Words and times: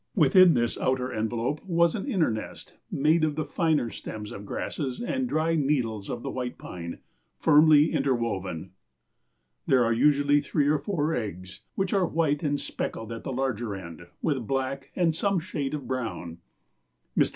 Within 0.15 0.55
this 0.55 0.79
outer 0.79 1.13
envelope 1.13 1.63
was 1.63 1.93
an 1.93 2.07
inner 2.07 2.31
nest, 2.31 2.73
made 2.89 3.23
of 3.23 3.35
the 3.35 3.45
finer 3.45 3.91
stems 3.91 4.31
of 4.31 4.47
grasses 4.47 4.99
and 4.99 5.29
dry 5.29 5.53
needles 5.53 6.09
of 6.09 6.23
the 6.23 6.31
white 6.31 6.57
pine, 6.57 6.97
firmly 7.37 7.91
interwoven." 7.93 8.71
There 9.67 9.83
are 9.83 9.93
usually 9.93 10.37
either 10.37 10.47
three 10.47 10.67
or 10.69 10.79
four 10.79 11.13
eggs, 11.13 11.59
which 11.75 11.93
are 11.93 12.07
white 12.07 12.41
and 12.41 12.59
speckled 12.59 13.11
at 13.11 13.23
the 13.23 13.31
larger 13.31 13.75
end, 13.75 14.07
with 14.23 14.47
black 14.47 14.89
or 14.97 15.13
some 15.13 15.39
shade 15.39 15.75
of 15.75 15.85
brown. 15.87 16.39
Mr. 17.15 17.29